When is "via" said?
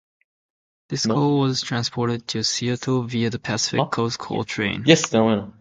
3.03-3.29